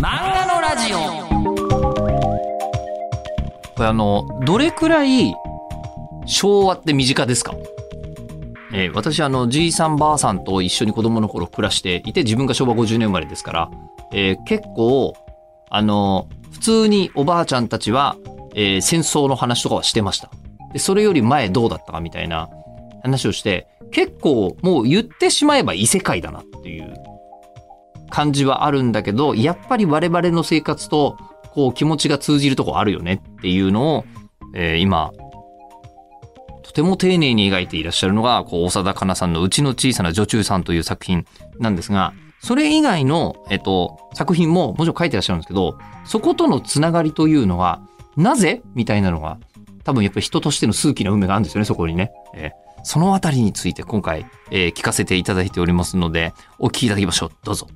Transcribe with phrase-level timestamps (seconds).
[0.00, 0.98] 漫画のラジオ。
[3.74, 5.34] これあのどれくらい
[6.26, 7.54] 昭和って身近ですか？
[8.72, 13.70] えー私あのじいさんばあさんと一緒に子供の頃暮らしていて自分が昭和50年生まれですから、
[14.12, 15.14] えー結構
[15.70, 18.16] あの普通におばあちゃんたちは、
[18.54, 20.30] えー戦争の話とかはしてました。
[20.72, 22.48] でそれより前どうだったかみたいな
[23.02, 26.94] 話をして結構もう言ってしまえば異世界だなっていう
[28.10, 31.16] 感じはあるんだけどやっぱり我々の生活と
[31.52, 34.04] こう気持ちが通じるとこあるよねっていうのを、
[34.54, 35.12] えー今
[36.62, 41.24] とても丁寧に描いていらっしゃるのがこう長田香奈さんの「うちの小さな女中さん」という作品
[41.58, 47.80] なんですがそれ以外の、えっと、作品ももちろん書いてらっしゃるんですけどそことのつながりというのは
[48.16, 49.38] なぜみたいなのが
[49.82, 52.12] 多分やっぱり人としての数奇な運命があるんですよねそこにね。
[52.34, 57.66] えーそのあたりについて今回、えー聞かせていただいておりますのでお聞きいただきましょうどうぞ。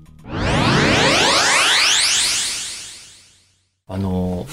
[3.92, 4.46] あの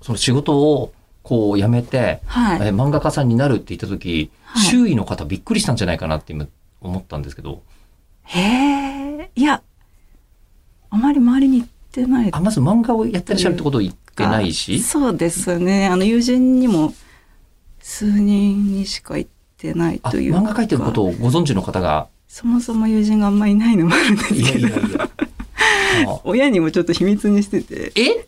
[0.00, 0.92] その仕事を
[1.22, 2.68] こう辞めて、はい。
[2.68, 6.46] えー漫画家さんになるって言った時、はい周囲の方びっくりしたんじゃないかなって今
[6.80, 7.62] 思ったんですけど
[8.24, 9.30] へえ。
[9.36, 9.62] いや、
[10.88, 15.86] あまり周りに行ってないあまず漫画をやってらっしゃるってことを言ってないしそうですね。
[15.86, 16.94] あの、友人にも
[17.80, 25.04] 数人にしか行ってないあという漫画描いてることをご存知の方がそもそも友人があんまりいないのもあるんですいやけど、いやいや。
[25.04, 25.09] あ
[26.24, 28.26] 親にもちょっと秘密にしてて、え？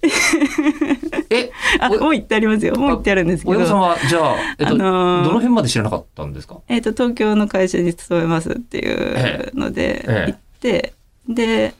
[1.30, 1.50] え？
[1.80, 2.74] あ、おもう言ってありますよ。
[2.76, 6.58] もう言ってあるんですけ親御さんど、はじゃあ、えっとあのーどの辺まで知らなかったんですか？
[6.68, 10.32] えっ、と、東京の会社に勤めますっていうのでええ。
[10.32, 10.92] 行って、
[11.28, 11.74] で、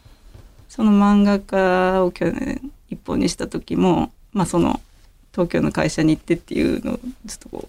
[0.69, 4.81] その漫画家を去年一本にした時も、まあその
[5.33, 7.03] 東京の会社に行ってっていうのをちょ
[7.35, 7.69] っとこ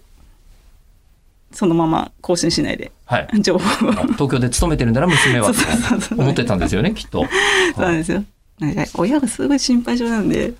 [1.54, 3.28] そのまま更新しないではい。
[3.40, 7.24] 情報をあ東京で勤めてるなら娘は そうそうそうそう思ってたんですよね、きっと。
[7.76, 8.24] そうなんですよ。
[8.96, 10.52] 親がすごい心配性なんで、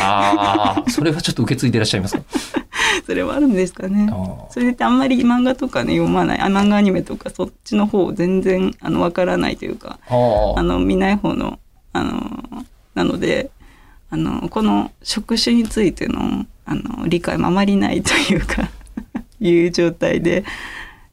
[0.00, 2.22] ああ、それはちょっと受け継いでいらっしゃいますか？
[3.06, 4.10] それはあるんですかね
[4.50, 11.58] それであんまり漫画とかね読まないあ漫画アニメとかそっちの方全然あのわからないというかあの見ない方の
[11.92, 13.50] あのなので
[14.10, 18.68] あのこの職種についてのあの理解もあまりないというか
[19.40, 20.44] いう状態で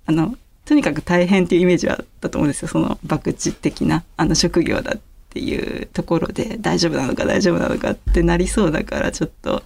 [0.06, 5.00] あのとにかく大変っていうイメージはあったと思うんですよその博打的なあの職業だっ
[5.30, 9.64] ていうところで大丈夫なのか大丈夫なのかってなりそうだからちょっと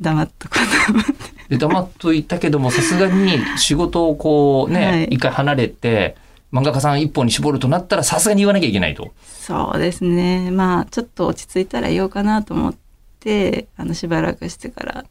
[0.00, 1.12] 黙っとこうと思って。
[1.48, 6.16] で黙っといたけどもさすがに仕事をこうね、はい一回離れて
[6.52, 9.12] 漫画家さん一本に絞るとなったらさすがに言わなきゃいけないと。
[9.22, 10.50] そうですね。
[10.50, 12.74] まあ、ちょっと落ち着いたら言おうかなと思っ
[13.20, 15.04] て、あの、しばらくしてから、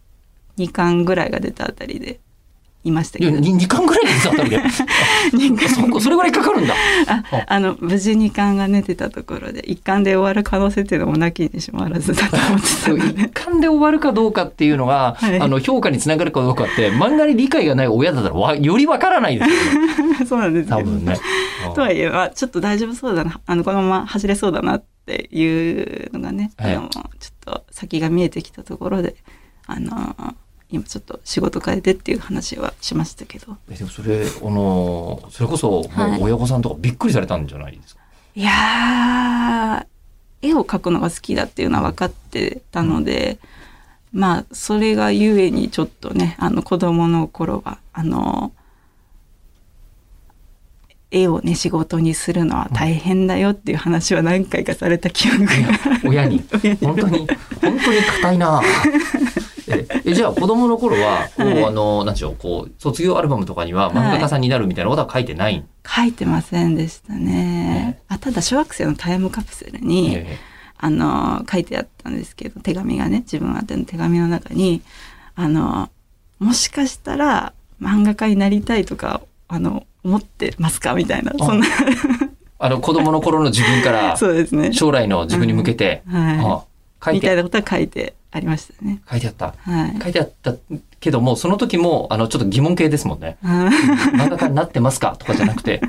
[0.57, 2.19] 2巻ぐらいが出たあたりで、
[2.85, 3.38] いましたけど。
[3.38, 4.49] 2, 巻ぐらいで出た あたり
[5.55, 5.67] で。
[5.67, 6.75] そこそれぐらいかかるんだ。
[7.07, 13.27] ああの、無事2巻が寝てたところで、1巻で終わる可能性っていうのもなきにしもあらずだと思ってたの一で。
[13.29, 19.81] 巻で終わるかどうかっていうのが、はいあの評価につながるかどうかって漫画に理解がない親だったらわよりわからないですよ
[20.19, 20.69] ね そうなんです。
[20.69, 21.17] 多分ね。
[21.73, 27.09] とはいえ、まあ、ちょっと大丈夫そうだな、あの、このまま走れそうだなっていうのがね、はいあの、ちょっ
[27.43, 29.16] と先が見えてきたところで、
[29.66, 30.16] あの、
[30.72, 33.56] 今ちょっと仕事変えてっていう話はしましたけど。
[33.70, 38.02] えでもそれあのそれこそもはいう親御さんとかびっくりされたんじゃないですか？
[38.36, 43.38] いやー、絵を描くのが好きだっていうのは分かってたので、
[44.12, 48.52] まあ、それがゆえにちょっとね、あの、子供の頃は、あの、
[51.12, 55.52] 絵をね、仕事にするのは大変だよっていう話は何回かされた記憶が。
[56.09, 56.44] 親に？
[56.62, 57.18] 親に 本当に？
[57.20, 57.28] 本
[57.62, 58.62] 当に硬いな。
[59.90, 65.63] ええじゃあ子供の頃は こう、はいあのなんでしょうこう卒業アルバムとかには漫画家さんになるみたいなことは書いてない？
[65.88, 68.00] 書いてませんでしたね。
[68.07, 70.38] あただ小学生のタイムカプセルに、え
[70.78, 74.81] あの書いてあったんですけど手紙がね自分宛ての手紙の中に
[75.35, 75.90] あの
[76.40, 80.94] もしかしたら漫画家になりたいとかあの思ってますか？
[80.94, 81.66] みたいなそんな。
[82.57, 84.72] あの子供の頃の自分から そうですね。
[84.73, 86.66] 将来の自分に向けて、は
[87.02, 87.17] あ書い。
[87.17, 87.26] いて。
[87.26, 89.02] みたいなことは書いてありましたね。
[89.09, 89.53] 書いてあった。
[89.59, 89.99] はい。
[90.02, 90.53] 書いてあった
[90.99, 93.37] けどもその時もあのちょっと疑問系ですもんね。
[93.43, 93.70] あ
[94.14, 95.16] 漫画家になってますか？
[95.17, 95.82] とかじゃなくて、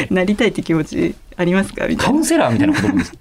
[0.00, 1.86] え ーなりたいって気持ちありますか？
[1.86, 2.20] みたカウいな。
[2.22, 3.12] ンセラーみたいな子供です。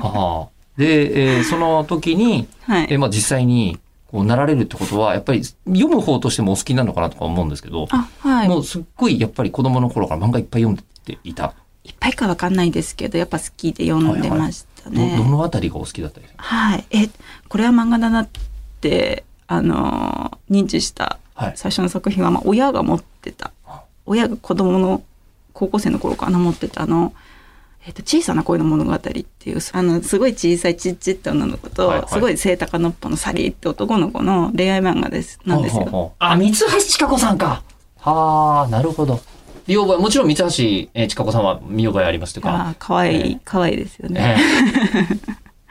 [0.00, 0.48] はあ、
[0.78, 2.86] で、えーその時に、はい。
[2.90, 3.78] えーまあ、実際に
[4.10, 8.48] こうなられるってことはやっぱり読む方としてもお好きなのかなとか思うんですけど、あ、はい。
[8.48, 10.76] もうすっごいやっぱり子供の頃から漫画いっぱい読ん
[11.06, 11.54] でいた。
[11.82, 15.16] いっぱいかわかんないですけど、やっぱ好きで読んでましたどね。
[15.16, 16.84] どのあたりがお好きだったですかはい。
[16.90, 17.08] え、
[17.48, 18.28] これは漫画だなっ
[18.80, 21.52] て、あのー認知したはい。
[21.56, 23.82] 最初の作品は、まあ、親が持ってたあ。
[24.04, 25.02] 親が子供の
[25.52, 27.14] 高校生の頃かな持ってたあの、
[27.86, 35.82] えっと小さな恋の物語っていうあのすごい小さいちっちって女の子と、はいはいすごい背高のっぽのサリーって男の子の恋愛漫画ですなんですよ。
[35.82, 37.62] ほうほうほうあ、三橋千佳子さんか。
[37.98, 39.20] はあ、なるほど。
[39.66, 44.36] 見覚え、もちろん三橋えー千佳子さんは見覚えありますとか、ああ可愛いええ可愛いですよね。
[44.38, 45.00] え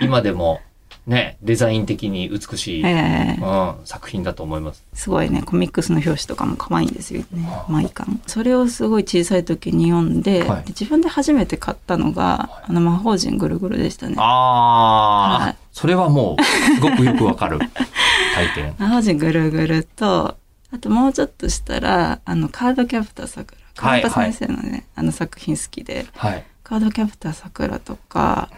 [0.01, 0.61] え 今でも
[1.07, 4.83] ね、デザイン的に美しい、ええうん、作品だと思います。
[4.93, 7.49] すごいねコミックスの表紙とかも可愛いんですよね。
[7.67, 10.63] 毎巻それをすごい小さい時に読んで,で、はい。
[10.67, 14.15] 自分で初めて買ったのが、あの魔法陣ぐるぐるでしたね。
[14.19, 15.55] ああ、はい。
[15.71, 16.43] それはもう、
[16.75, 17.59] すごくよくわかる。
[18.35, 18.75] 体験。
[18.77, 20.35] 魔法陣ぐるぐると
[20.71, 26.43] あともうちょっとしたらあのカードキャプターさくらはい川端先生のね、あの作品好きではい。
[26.63, 28.49] カードキャプターさくらとか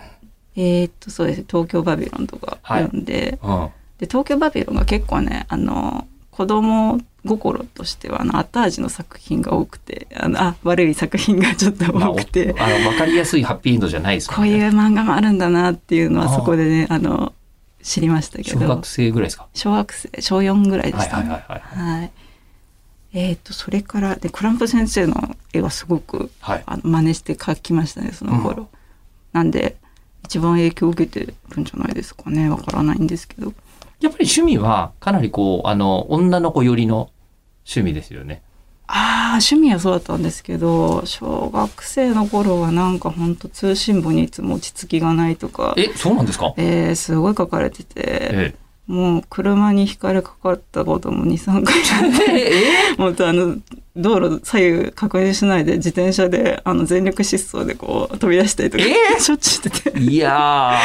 [0.56, 3.70] えーっとそうです東京バビロンとかはい読んで、うん。
[4.00, 14.66] で東京バビロンが結構ねあの子供心としてはあの後味の作品が多くてあのあ悪い作品がちょっとまあ、多くて、おあの、わかりやすいハッピーエンドじゃないですこうよね。
[14.66, 17.34] いう漫画もあるんだなっていうのはあーそこでねあの
[17.84, 19.48] 知りましたけど小学生ぐらいですか？
[19.54, 21.30] 小学生小4ぐらいではいしたね。
[21.30, 22.00] はいはいはい。
[22.00, 22.12] はい
[23.14, 26.64] えー、とそれからでクランプ先生の絵はすごくはい。
[26.66, 28.70] あの真似して描きましたねその頃、
[29.34, 29.78] なんで
[30.24, 33.54] 一番影響を受けてるんじゃないですかねわからないんですけど。
[34.00, 37.12] やっぱり趣味は、かなりこう、あの、女の子寄りの
[37.66, 38.42] 趣味ですよね。
[38.88, 45.74] ああ趣味はそうだったんですけど小学生の頃はなんかほんと通信簿にいつも落ち着きがないとか。
[45.78, 46.54] え、そうなんですか？
[46.58, 47.94] えー、すごい書かれてて。
[47.96, 48.56] え
[48.92, 52.92] もう車にひかれかかったことも23回あってえ？
[52.92, 53.56] え もっとあの
[53.96, 58.84] 道路左右確認しないで自転車であの全力疾走でこう飛び出したりとか、
[59.20, 59.98] しょっちゅうしてて。
[59.98, 60.78] いや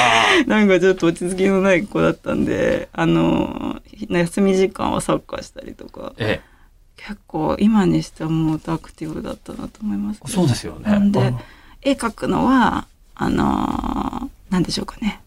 [0.44, 0.46] ー。
[0.48, 6.12] なんかちょっと落ち着きのない子だったんであの休み時間はサッカーしたりとか。
[6.18, 6.40] え
[6.96, 10.90] 結構今にしてはもっとアクティブだったなと思います、え、そうですよね。
[10.90, 11.38] なんでうん。
[11.82, 15.20] 絵描くのはあのなんでしょうかね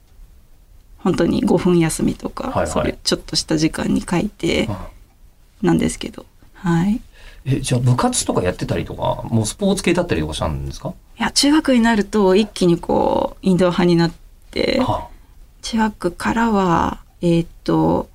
[1.00, 2.68] 本当に5分休みとか、はいはい。
[2.68, 5.68] そういうちょっとした時間に描いてうん。
[5.68, 6.25] なんですけど。
[6.54, 7.01] はい。
[7.46, 10.94] え、じゃあ部活とかやってたりとか、もうスポーツ系だったりとかしたんですか？
[11.18, 14.12] いや中学になると一気にこうインドア派になっ
[14.51, 15.07] ては
[15.62, 18.10] 中学からはえーっと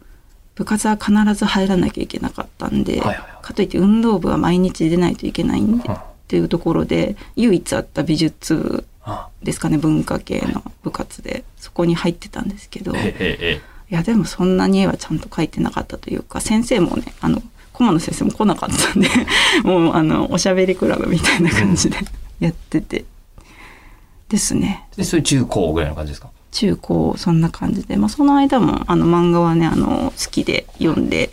[0.55, 3.29] 部活は必ず入らなきゃいけなかったんで、はいはいはい。
[3.43, 8.94] かといって運動部は毎日出ないといけないんで、うんっていうところで唯一あった美術部あ
[9.43, 11.45] ですかね文化系の部活で。
[11.57, 12.93] そこに入ってたんですけど。
[12.95, 13.61] い
[13.91, 17.43] やでもそんなに絵はちゃんと描いてなかったというか先生もねあの
[17.73, 19.09] 顧問の先生も来なかったんで
[19.63, 21.99] もうあのおしゃべりクラブみたいな感じで
[22.41, 23.05] やってて。
[24.29, 24.89] ですね。
[24.97, 26.31] で、それ中高ぐらいの感じですか？
[26.51, 31.31] 中高そんな感じで、まあ、その間もあの漫画はねあの好きで読んで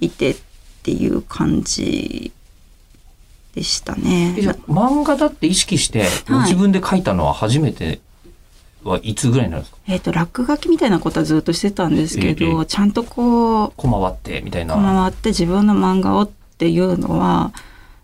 [0.00, 0.36] いてっ
[0.82, 2.32] ていう感じ
[3.56, 4.36] でしたね。
[4.68, 8.00] 漫画だって意識して、ご自分で書いたのは初めて
[8.84, 9.78] はいつぐらいになるんですか？
[9.88, 14.74] えっ、と落書きみたいなことはずっとしてたんですけえど、えちゃんとこうこまわってみたいな。
[14.76, 17.52] 回って自分の漫画をっていうのは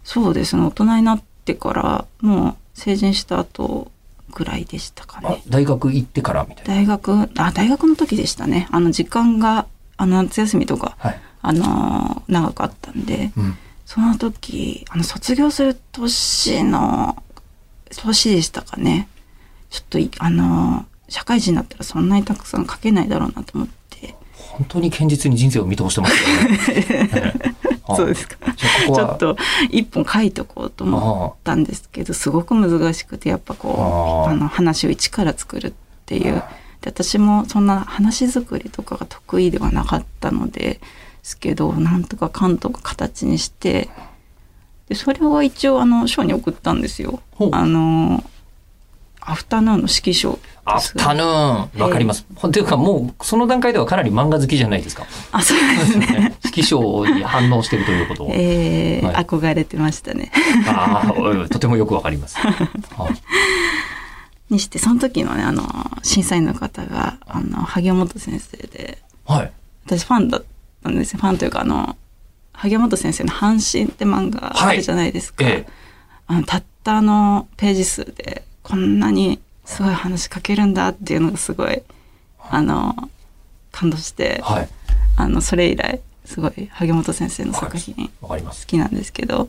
[0.05, 3.91] そうですね大人になってからもう成人した後
[4.35, 5.43] ぐらいでしたかあね。
[5.49, 6.75] 大学行ってからみたいな。
[6.75, 9.67] 大学あ大学の時でしたねあの時間が
[9.99, 11.21] あの夏休みとかはい。
[11.45, 13.57] あのー長かったんでうん。
[13.85, 17.23] その時あの卒業する年の
[17.97, 19.09] 年でしたかね。
[19.71, 24.15] ちょっといあのー社会人になったらそんなにたくさん書けないだろうなと思って。
[24.35, 26.59] 本当に堅実に人生を見通してますよね。
[26.69, 27.53] ええ
[27.85, 28.37] あそうですか。
[28.41, 28.53] こ
[28.87, 28.99] こは。
[28.99, 29.37] ちょっと
[29.71, 35.73] 一本書いとこうと思ったんですけどすごく難しくてやっぱこうあの話を一から作るっ
[36.07, 36.43] ていう。
[36.81, 40.81] で私もそんな話作りとかが得意ではなかったので
[41.23, 43.89] すけどなんとかかんとか形にして
[44.89, 47.21] でそれを一応あの賞に送ったんですよ。
[47.53, 48.23] あの
[49.25, 52.25] アフタヌーンの指揮賞アフタヌーン、わかります。
[52.25, 55.07] というかもうその段階ではかなり漫画好きじゃないですか。
[55.31, 56.37] あそうですね。
[56.45, 58.31] 指揮賞に反応してるということを。
[58.35, 60.33] えーはい憧れてましたね。
[60.67, 62.37] ああ、とてもよくわかります。
[62.43, 62.47] は
[63.11, 63.23] い
[64.53, 65.65] にしてその時のねあの
[66.03, 69.53] 審査員の方があの萩本先生ではい。
[69.87, 70.52] 私ファンだったんですよ
[70.83, 71.97] ファンというかあの
[72.53, 75.73] 萩本先生の「阪神」って漫画あるじゃないですか、ええ。
[76.27, 81.83] あのたったあのページ数でこんなにすごい話しかけるんだっていうのがすごい
[82.51, 83.11] あの
[83.71, 84.69] 感動してはい。
[85.17, 88.11] あのそれ以来すごい萩本先生の作品。
[88.21, 89.49] 好きなんですけど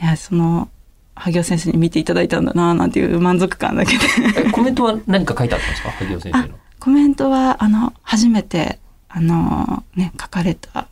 [0.00, 0.68] いやその
[1.16, 4.04] 萩尾先生に見ていただいたんだななんていう満足感だけで
[4.46, 5.90] え、コメントは何か書いてあったんですか？
[5.90, 6.58] 萩尾先生の。
[6.80, 8.78] コメントはあの初めて
[9.16, 10.88] あのね書かれた。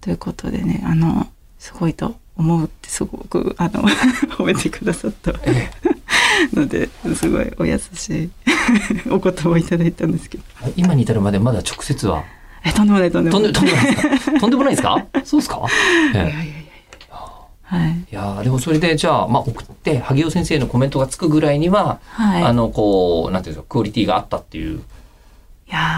[0.00, 3.82] ということでねあのすごいと思うってすごくあの
[4.36, 5.32] 褒めてくださった。
[5.44, 5.70] え
[6.52, 8.30] のですごいお優しい
[9.10, 10.44] お言葉をいただいたんですけど。
[10.76, 12.24] 今に至るまでまだ直接は？
[12.64, 13.60] えとんでもないとんでとんでもない。
[13.62, 14.40] とんでもないですか？
[14.40, 15.06] とんでもないですか？
[15.24, 15.60] そうですか？
[16.14, 16.18] ええ。
[16.18, 17.16] いやいやいやいや。
[17.62, 17.90] はい。
[17.92, 22.42] いやーでもそれでじゃあ、まあ、送って萩尾先生のコメントがつくぐらいには、はい。
[22.44, 24.80] あのこうなんていうんですかクオリティがあったっていう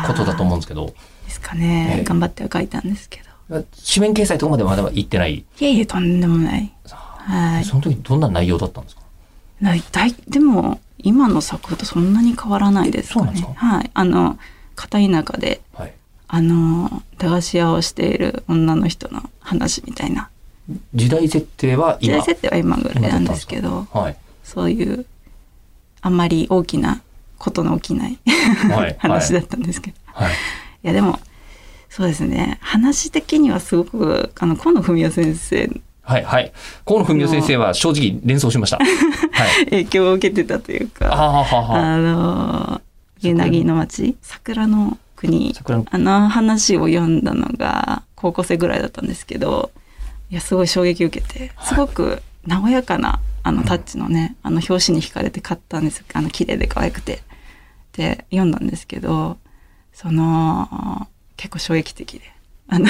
[0.07, 0.93] ことだと思うんですけど
[1.25, 2.04] ですかね、ええ。
[2.04, 3.64] 頑張っては書いたんですけど。
[3.95, 6.73] 紙面掲載とかまでまだ行ってない、いえいえとんでもない。
[6.87, 7.64] はい。
[7.64, 9.02] その時どんな内容だったんですか？
[9.61, 13.47] なだいでも今の作風とそんなに変わらないですかね。
[13.57, 13.90] はい。
[13.95, 14.38] あの
[14.75, 15.93] 片田舎ではい。
[16.26, 20.31] あの駄菓子屋をしている女の人の話みたいな。
[20.95, 22.14] 時代設定は今？
[22.14, 24.16] 時代設定は今ぐらいなんですけどはい。
[24.43, 25.04] そういう
[26.00, 27.02] あんまり大きな
[27.38, 28.19] ことの起きない
[28.71, 28.97] はい。
[29.00, 30.35] 話だったんですけど、はいい
[30.86, 31.18] やでも
[31.94, 32.58] そうですね。
[32.60, 35.70] 話的にはすごくあの河野文也先生。
[36.02, 36.52] はいはい。
[36.84, 38.78] 河野文雄先生は正直連想しました。
[38.78, 38.84] は
[39.62, 39.64] い。
[39.70, 41.76] 影響を受けてたというあかははは。
[41.76, 42.80] あの
[43.20, 49.70] 湯凪の町桜の国桜のあの話を読んだのが高校生ぐらいだったんですけど
[50.30, 51.68] いやすごい衝撃を受けてはい。
[51.68, 57.22] すごく和やかなあのタッチのね、あの表紙に惹かれて買ったんですあの綺麗で可愛くて。
[57.92, 59.38] で読んだんですけど
[59.94, 62.32] その結構衝撃的で。
[62.68, 62.86] あの。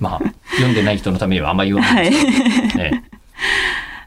[0.00, 0.20] まあ
[0.52, 2.78] 読んでない人のためにはあんまり言わなはいいです。
[2.78, 3.04] ね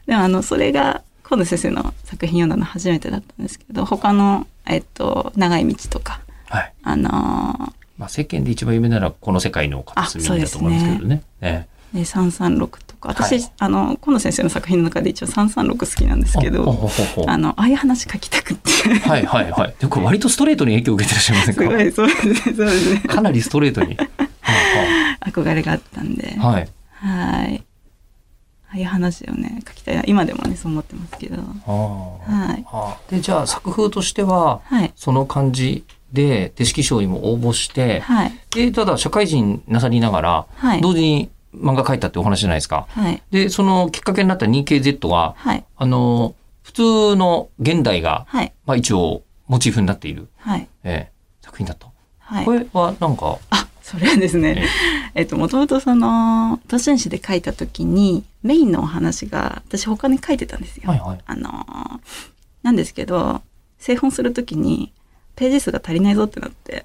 [0.06, 6.72] でもあのそれが河野先生の作品読んだの初めてだったんですけど他の、えっと、長い道とかはい。
[6.82, 7.72] あのー。
[7.98, 11.22] まあ、世間で一番有名ならこの世界の片隅だと思うんですけどね。
[11.94, 13.08] えで336とか。
[13.10, 13.52] 私、はい。
[13.58, 16.90] あの河野先生の作品の中で一応336好きなんですけど
[17.26, 18.70] あのああいう話書きたくって。
[19.08, 19.74] はいはいはい。
[19.78, 21.62] でこれ割とストレートに影響を受けてらっしゃいませんか？
[21.62, 23.00] すごいそうですねそうですね。
[23.00, 23.96] かなりストレートに。
[24.42, 26.34] は憧れがあったんで。
[26.34, 26.54] いはい。
[26.54, 26.68] はい。
[27.42, 27.62] はい
[28.72, 30.02] ああいう話をね書きたいな。
[30.06, 31.42] 今でもねそう思ってますけど。
[31.66, 33.14] はい。
[33.14, 34.92] でじゃあ作風としてははい。
[34.96, 38.32] その感じで手式賞にも応募して、はい。
[38.50, 40.80] でただ社会人なさりながら、はい。
[40.80, 42.86] 同時に漫画描いたってお話じゃないですか。
[42.90, 51.88] はいでそのきっかけになった 2KZ ははいあの普通の現代が、はいまあ、一応モチーフになっている、はいええ作品だと。
[52.18, 54.64] はいこれはなんか、あそれはですね
[55.14, 60.88] えっともともとその都心誌で書いた時にメインのお話が私他に書いてたんですよ。
[60.88, 61.18] はいはい。
[61.26, 62.32] あのー
[62.62, 63.42] なんですけど
[63.78, 64.92] 製本するときに
[65.34, 66.84] ページ数が足りないぞってなって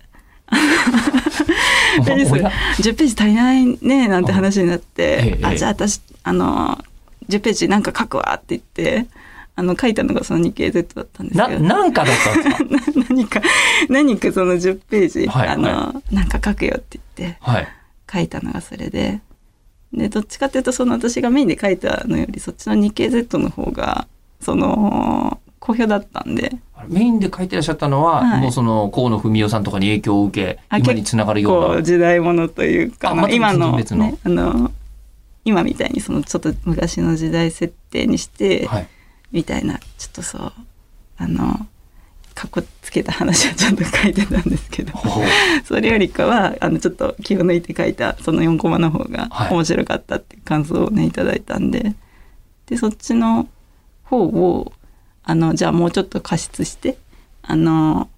[2.05, 6.83] ページ数おや10ページ足りないねなんて話になって、ええあじゃあ私あのー
[7.29, 9.05] 10ページなんか書くわって言って
[9.57, 11.59] あの書いたのがその 2KZ だったんですな、けど。
[11.65, 12.99] なんかだったんですか？
[13.09, 13.41] 何か
[13.89, 17.67] 何かその10ページ、はいあのーなんか書くよって言ってはい。
[18.11, 19.19] 書いたのがそれで。
[19.93, 24.07] でどっちかっていうとその私がメインで書いたのよりそっちの 2KZ の方が
[24.41, 26.53] その好評だったんで。
[26.87, 28.41] メインで書いてらっしゃったのは、はい。
[28.41, 31.83] もうその河野文雄さんとかに影響を受け、あ今につながるような。
[31.83, 34.71] 時代物というかま今の,、ね、あの
[35.43, 38.87] 今みたいにそのちょっと昔の時代設定にして、はい。
[39.33, 40.53] みたいなちょっとそう
[41.17, 41.67] あの
[42.33, 44.93] かっこつけた話をちょっと書いてたんですけど
[45.65, 49.53] それよりかはあのちょっと気を抜いて書いたその4コマの方がはい。
[49.53, 51.93] 面白かったって感想をねいただいたんで。
[52.67, 53.47] でそっちの
[54.03, 54.71] 方を
[55.29, 56.97] あのじゃあもうちょっと加筆して
[57.41, 58.09] あの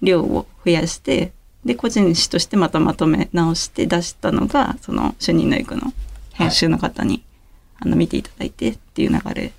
[0.00, 1.32] 量を増やして
[1.66, 5.92] で個人誌としてまたまとめ直して出したのがその主任の役の
[6.32, 7.22] 編集の方に、
[7.78, 9.52] あの見ていただいてっていう流れ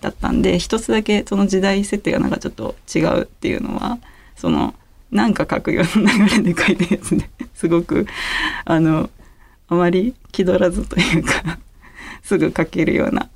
[0.00, 3.98] だったんで一つだけその時代設定がなんかちょっと違うっていうのは
[4.34, 4.74] その
[5.10, 8.06] なんか書くような流れで書いたやつで すごく
[8.64, 9.10] あの
[9.68, 11.58] あまり気取らずというか
[12.22, 13.28] すぐ書けるような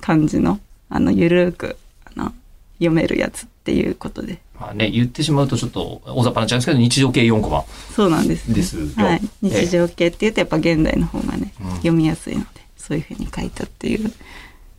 [0.00, 0.58] 感じの
[0.88, 1.76] あのゆるく
[2.16, 2.32] あの
[2.74, 4.40] 読めるやつっていうことで。
[4.58, 7.64] まあね、言ってしまうとちょっと大雑把になっちゃうんですけど、日常系4コマ。
[7.94, 8.86] そうなんです、ね、ですよ。
[8.96, 9.48] はい、ええ。
[9.64, 11.70] 日常系っていうとやっぱ現代の方がね、うん。
[11.76, 14.12] 読みやすいのでそういうふうに書いたっていう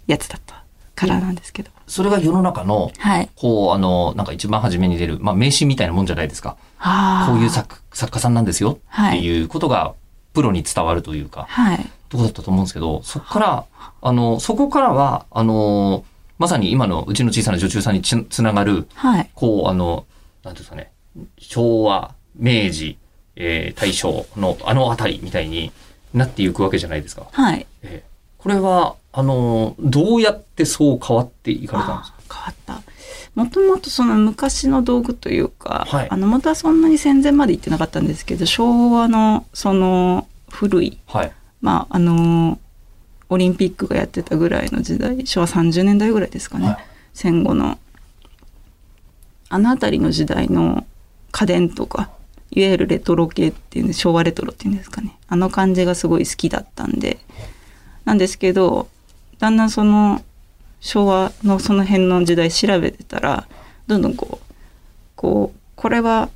[0.08, 0.64] やつだった
[0.96, 3.30] からなんですけど、それが世の中の、はい。
[3.36, 6.58] こう、あの、なんか一番初めに出る、まあ名刺みたいなもんじゃないですか。
[7.28, 8.80] こういう作作家さんなんですよ。
[8.88, 9.20] はい。
[9.20, 9.94] っていうことが、
[10.34, 13.66] プロに伝わるというか、はいとこだったと思うんですけど、そこから、
[14.02, 16.06] あの、そこからは、あの、
[16.38, 19.30] まさに今のうちの小さな女中さんにつつながる、はい。
[19.34, 20.06] こう、あの、
[20.44, 20.92] なんていうんですかね、
[21.38, 22.98] 昭和、明治、
[23.36, 25.72] えー大正のあのあたりみたいに
[26.14, 27.28] なっていくわけじゃないですか。
[27.32, 27.66] はい。
[27.82, 28.14] えー
[28.44, 32.48] これは、あの、どうやってそう変わっていかれたんですか？
[32.48, 33.42] あ変わった。
[33.42, 36.08] もともとその昔の道具というか、はい。
[36.10, 41.32] あのまたそんなに戦前まで行ってなかったんですけど昭和のその古いはい。
[41.62, 42.60] まああの
[43.34, 46.78] オリンピックがやってたぐらいの時代昭和30年代ぐらいですかね、はい。
[47.14, 47.78] 戦後の。
[49.50, 50.86] あの辺りの時代の
[51.32, 52.10] 家電とか
[52.50, 55.18] いわゆるレトロ系っていうんで昭和レトロっていうんですかね。
[55.28, 57.20] あの感じがすごい好きだったんで。
[58.06, 58.90] なんですけど
[59.40, 60.22] だんだんその
[60.80, 63.48] 昭和のその辺の時代調べてたら
[63.88, 64.54] どんどんこう
[65.16, 66.30] こうこれは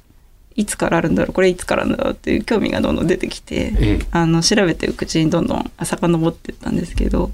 [0.57, 4.05] いつからあるんだろうこれいつからなんだろうっていう興味がどんどん出てきてええ。
[4.11, 7.31] あの調べていくうちにどんどん遡っていったんですけど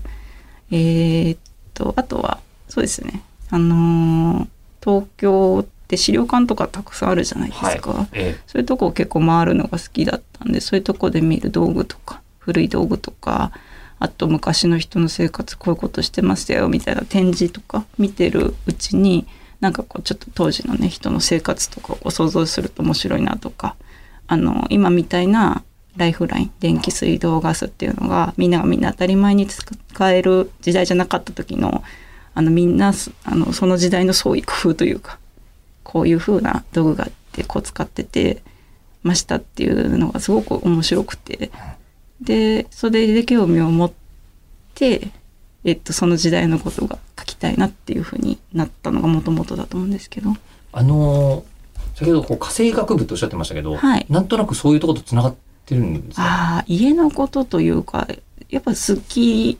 [0.69, 1.39] えーっ
[1.73, 3.23] とあとはそうですね。
[3.49, 4.47] あのー
[4.83, 8.35] 東京って資料館とかたくさんあるじゃないですか、え。
[8.47, 13.53] そういうとこを結構回るのが好きだったんでそういうとこで見る道具とか古い道具とか
[13.99, 19.25] あと昔の人の生活こういうことしてましたよみたいな展示とか見てるうちに
[19.63, 23.77] なんかこうちょっと当時のね人の生活とかを想像すると面白いなとか
[24.27, 25.63] あの今みたいな
[25.95, 31.81] ライフライン電気水道ガスっていうのがみんながみんな当たり前に使える時代じゃなかった時の
[32.35, 32.91] あのみんな
[33.23, 35.17] あのその時代の創意工夫というか
[35.83, 38.43] こういう風な道具があってこう使ってて
[39.01, 41.51] ましたっていうのがすごく面白くて。
[42.21, 43.91] でそれで興味を持っ
[44.75, 45.09] て、
[45.65, 50.31] えっと、その時代のことが書きたいなっていう風になったのがもともとだと思うんですけど。
[50.71, 51.43] あのー
[51.95, 54.05] 先ほどこう火星学部とおっしゃってましたけど、はい。
[54.09, 58.07] なんとなくそういうところとつながってるんですかああ家のことというか
[58.49, 59.59] やっぱ好き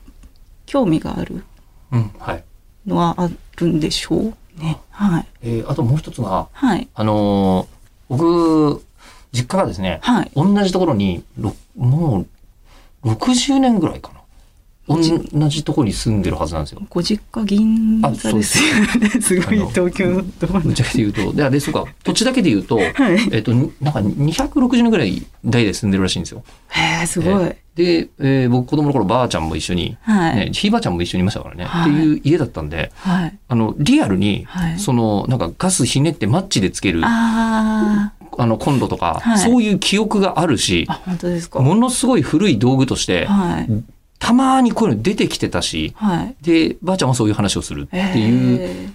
[0.66, 1.44] 興味がある
[1.92, 2.44] うん、はい。
[2.86, 4.78] のはあるんでしょうね。
[4.90, 5.26] はい。
[5.42, 6.88] えーあともう一つが、はい。
[6.94, 7.74] あのー
[8.08, 8.84] 僕、
[9.32, 10.30] 実家がですね、はい。
[10.34, 12.26] 同じところに、ろも
[13.04, 14.13] う、60年ぐらいかな。
[14.86, 16.82] 同じところに住んでるはずなんですよ。
[16.90, 19.08] ご実家銀座ですよね。
[19.20, 19.34] す。
[19.40, 21.32] ごい東京のど真んぶっちゃ言うと。
[21.32, 23.28] で、あで、そうか、土地だけで言うと、中はい。
[23.32, 26.42] えっと、になんか260年ぐらい代で住んでるらしいんですよ。
[26.68, 31.90] へえすごい、で、えー僕子供の頃ばあちゃんも一緒に、はい、ね、ひいばあちゃんも一緒にいましたからね、はい。
[31.90, 33.38] っていう家だったんで、はい。
[33.48, 34.78] あの、リアルに、はい。
[34.78, 39.38] その、なんかガスひねってマッチでつける、ああの、コンロとか、はい。
[39.38, 41.60] そういう記憶があるし本当ですか。
[41.60, 43.84] ものすごい古い道具として、はい
[44.24, 46.36] たまにこういうの出てきてたし、はい。
[46.42, 48.92] で、ばあちゃんもそういう話をするっていう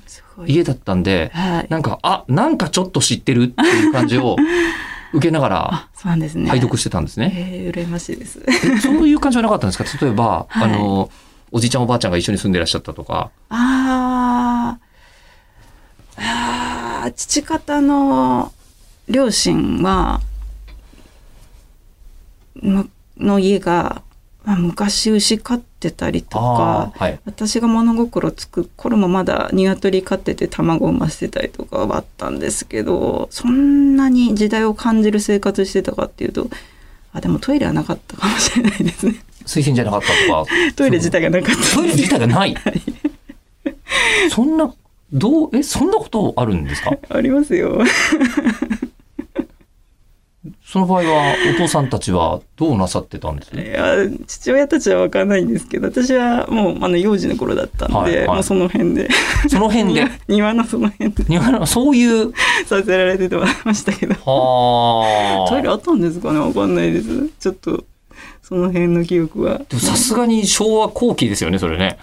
[0.47, 1.67] 家だったんで、はい。
[1.69, 4.35] なんか、あ、なんかちょっと知ってるっていう感じを
[5.13, 6.49] 受けながらあそうなんですね。
[6.49, 7.31] 拝読してたんですね。
[7.35, 8.39] えー、羨ましいです。
[8.47, 9.85] えそういう感じはなかったんですか？
[10.05, 10.63] 例えば、はい。
[10.63, 11.09] あの、
[11.51, 13.29] おじいちゃんおばあちゃんが一緒に住んでらっしゃったとか。
[13.49, 16.21] あー。
[16.21, 18.51] あー父方の
[19.07, 20.21] 両親は
[22.61, 22.87] の
[23.17, 24.01] の家が、
[24.45, 27.19] まあ、昔牛飼ってたりとかはい。
[27.25, 36.49] 私が物心つく頃もまだ鶏飼ってて卵を産ませてたりとかはあったんですけどそんなに時代を感じる生活してたかっていうと
[37.13, 40.13] あでもトイレはなかったかもしれないですね推薦じゃなかったと
[40.45, 40.45] か。
[40.75, 42.55] トイレ自体がなかったトイレ自体がない。
[44.31, 44.71] そんな、
[45.11, 46.91] どう、え、そんなことあるんですか？
[47.09, 47.81] ありますよ
[50.71, 53.55] その場合は、お父さんたちはどうなさってたんです？
[53.55, 53.95] いや
[54.27, 58.27] 父親たちは分かんないんですけど私はもうあの幼児の頃だったんで、はいはい。
[58.27, 59.09] もうその辺で。
[59.49, 60.05] その辺で？
[60.29, 61.25] 庭のその辺で。
[61.27, 62.33] 庭のそういう、
[62.67, 64.13] させられててましたけど。
[64.13, 65.49] はあ。
[65.49, 66.39] トイレあったんですかね？
[66.39, 67.07] 分かんないです。
[67.39, 67.83] ちょっと
[68.43, 69.57] その辺の記憶は。
[69.57, 71.97] でもさすがに昭和後期ですよね、それね。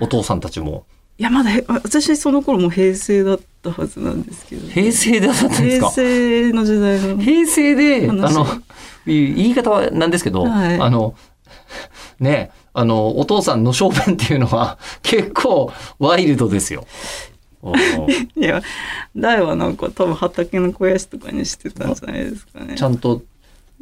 [0.00, 0.84] お父さんたちも。
[1.22, 7.16] いやまだへ私その頃も平成だったはずなんですけど平成でだったんです平か成の時代の。
[7.16, 8.46] 平成で、あ話の、
[9.06, 10.80] い言い方はなんですけど、はい。
[10.80, 11.14] あの、
[12.18, 16.88] ね、あの、お父さんの小便っていうのは 結構ワイルドですよ。
[18.36, 18.60] いや
[19.14, 22.74] 大はなんか多分畑の肥やしとかにしてたんじゃないですかね。
[22.74, 23.22] ちゃんと、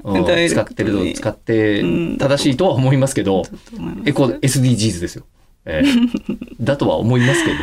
[0.04, 2.18] 使ってると使ってうん。
[2.18, 4.10] 正しいとは思いますけど、だと思います。
[4.10, 5.24] エコ SDGs ですよ。
[5.66, 5.88] ええ。
[6.60, 7.56] だとは思いますけど。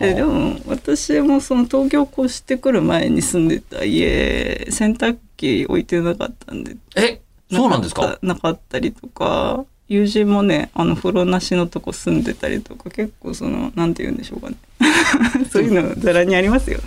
[0.00, 6.76] えでも私もその東京越してくる前に住んでた家洗濯機置いてなかったんで。
[6.96, 8.16] え、そうなんですか？
[8.22, 14.56] なかったりとか友人もねあの風呂なしのとこ住んでたりとか結構そのなんて言うんでしょうかね。
[15.50, 16.78] そういうのざらにありますよ。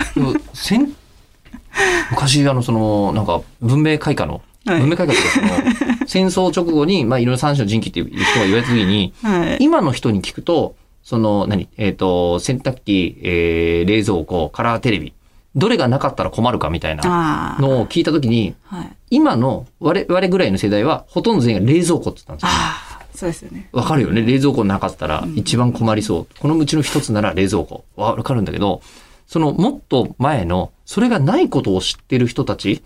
[2.11, 11.67] 昔、あの、その、なんか、文明開化の、はい文明開化というか、その、戦争直後に、まあ、いろいろ三種の神器っていう人が言われた時に、はい、今の人に聞くと、その、何？
[11.77, 15.13] えっ、と、洗濯機、えー、冷蔵庫、カラーテレビ、
[15.55, 22.49] どれがなかったら困るかみたいなのを聞いた時に、はい、今の我々ぐらいの世代は、ほとんど全員が冷蔵庫って言ったんですよ。
[22.51, 23.67] あーそうですよね。
[23.71, 24.21] わかるよね？
[24.21, 26.27] 冷蔵庫なかったらうん一番困りそう。
[26.39, 27.83] このうちの一つなら冷蔵庫。
[27.95, 28.81] わかるんだけど、
[29.27, 32.83] そのもっと前の、それがないことを知ってる人たち、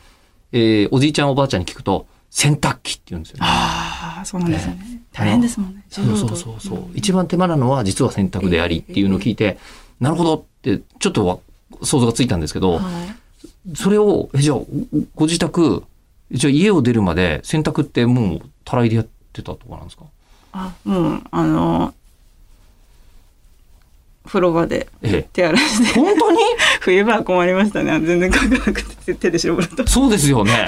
[0.51, 3.41] えーおじいちゃんおばあちゃんに聞くと、洗濯機って言うんですよね。
[3.43, 4.77] ああそうなんですよね。
[4.77, 5.83] ね大変ですもんね。
[5.89, 6.89] そうそうそうそう。
[6.93, 9.57] 一番手間なのは実は洗濯でありっていうのを聞いて、
[9.99, 11.39] なるほどって、ちょっとわ
[11.83, 12.83] 想像がついたんですけど、はい
[13.75, 14.57] それを、えじゃあ、
[15.15, 15.83] ご自宅、
[16.31, 20.03] じゃあ家を出るまで洗濯ってもうたらいでやってたとかなんですか？
[20.51, 21.93] あもうあの
[24.25, 25.29] 風呂場でええ。
[25.33, 25.99] 手洗いして。
[25.99, 26.37] 本当に？
[26.81, 27.99] 冬場は困りましたね。
[28.01, 29.87] 全然書かなくて手で絞ると。
[29.87, 30.67] そうですよね。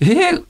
[0.00, 0.44] えー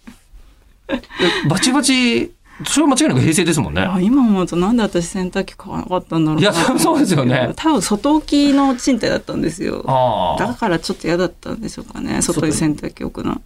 [0.91, 1.01] え
[1.49, 2.33] バチバチ、
[2.67, 3.83] それは間違いなく平成ですもんね。
[3.83, 6.43] あ今思うとなんで私洗濯機買わなかったんだろうな。
[6.43, 7.53] いや そうですよね。
[7.57, 9.85] 多分外置きの賃貸だったんですよ。
[9.87, 12.23] あだからちょっと嫌だったんでしょうかね。
[12.23, 13.33] 外に洗濯機置くの。
[13.35, 13.41] あ。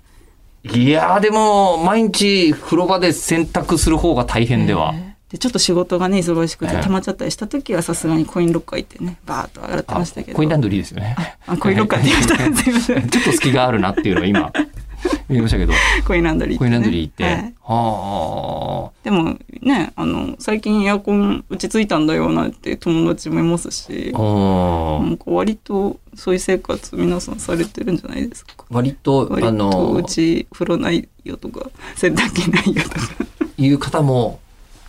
[0.77, 4.93] いやーでも、毎日風呂場で洗濯する方が大変では。
[4.95, 6.83] えーでちょっと仕事がね忙しくてええ。
[6.83, 10.37] 溜まっちゃったりした時はさすがにコインロッカー行ってねバーッと洗ってあましたけど。
[10.37, 11.17] コインランドリーですよね。
[11.47, 13.09] あコインロッカーって言いましたすいません。
[13.11, 14.53] ちょっと隙があるなっていうのは今、
[15.29, 15.73] 言いましたけど、
[16.07, 17.25] コインランドリーコインランドリー行って。
[17.25, 28.53] はいはでもねあの最近エアコン落ち着いたんだよなんて友達もいますしなんか割とそういう生活皆さんされてるんじゃないですか。
[28.71, 32.97] 割と、割とあのう、ち風呂ないよとか洗濯機ないよとか。
[33.59, 34.41] いう方も、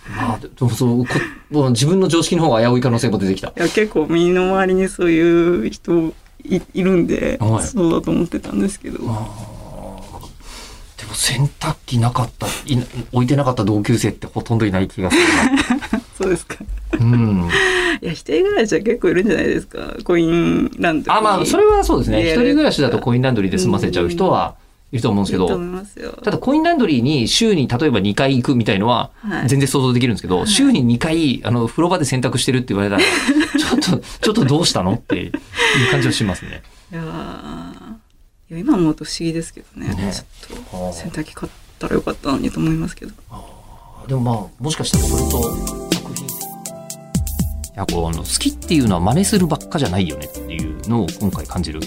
[0.10, 1.14] まあ、でもそうこ
[1.50, 3.50] もう自分の常識の方が危うい可能性も出てきた。
[3.50, 6.14] いや結構身の回りにそういう人
[6.44, 9.54] いいるんで、はいそうだと思ってたんですけどでも
[11.14, 15.24] 洗濯機なかった、いな置いてなかった同級生ってほとんどいない気がする
[16.18, 16.58] そうですか
[16.92, 17.00] な。
[17.00, 17.50] うん。
[18.02, 22.22] いや一人暮らしは結構いるんじゃないですかコインランドリーあ、まあ、それはそうですね。
[22.22, 24.56] 一人暮らしだとコインランドリーで済ませちゃう人は
[24.94, 26.12] いると思うんですけどいいと思、いますよ。
[26.24, 29.50] ただコインランドリーに週に例えば2回行くみたいのははい。
[29.50, 33.02] 全然想像できるんですけど、週に2回あの風呂場で洗濯してるって言われたら
[33.82, 35.32] ちょっとちょっとどうしたのっていう
[35.90, 36.62] 感じはしますね。
[36.92, 37.94] いやー。
[38.52, 39.88] いや今思うと不思議ですけどね。
[39.96, 40.14] ね。
[40.14, 43.14] ちょっと洗濯機買ったらよかったのにと思いますけど。
[44.08, 46.28] でもまあもしかしたらそれと作品。
[46.28, 46.30] い
[47.78, 51.80] やこうあの好きっていうのは真似するばっかじゃないよねっていうのを今回感じる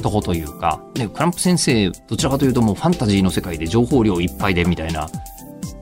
[0.00, 5.08] とこというか、ね、クランプ先生どちらかというともうファンタジーの世界で情報量いっぱいでみたいな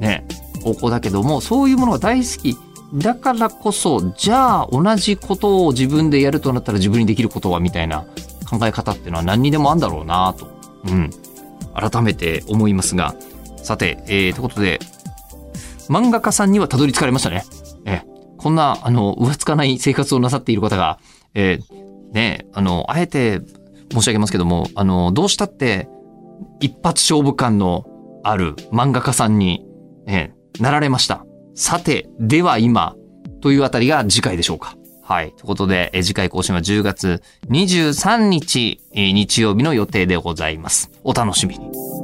[0.01, 0.25] ね
[0.63, 2.57] 方向だけどもそういうものが大好き
[2.95, 8.07] だからこそじゃあ同じことを自分でやるとなったら自分にできることはみたいな
[8.49, 10.49] 考え方っていうのは何にでもあんだろうなと、
[10.87, 11.11] うん、
[11.75, 13.15] 改めて思いますが
[13.59, 14.79] さて、えー、ということで
[15.89, 17.45] 漫画家さんにはたどり着かれましたね。
[17.85, 18.03] え
[18.39, 20.99] こんな、あの、浮つかない生活をなさっている方が、
[21.35, 23.41] えーね、あの、あえて
[23.93, 25.89] 申し上げますけども、あの、どうしたって、
[26.61, 27.85] 一発勝負感の
[28.23, 29.65] ある漫画家さんに、
[30.07, 31.25] えーなられました。
[31.55, 32.95] さて、では今、
[33.41, 34.77] というあたりが次回でしょうか。
[35.03, 35.33] はい。
[35.33, 40.91] ということで、え次回更新は10月23日、日曜日の予定でございます。
[41.05, 41.98] お楽しみに。